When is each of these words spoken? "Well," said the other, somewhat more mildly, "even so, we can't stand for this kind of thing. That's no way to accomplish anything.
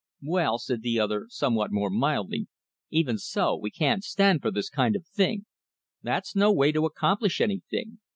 "Well," 0.23 0.57
said 0.57 0.81
the 0.81 0.99
other, 0.99 1.27
somewhat 1.29 1.71
more 1.71 1.91
mildly, 1.91 2.47
"even 2.89 3.19
so, 3.19 3.55
we 3.55 3.69
can't 3.69 4.03
stand 4.03 4.41
for 4.41 4.49
this 4.49 4.67
kind 4.67 4.95
of 4.95 5.05
thing. 5.05 5.45
That's 6.01 6.35
no 6.35 6.51
way 6.51 6.71
to 6.71 6.87
accomplish 6.87 7.39
anything. 7.39 7.99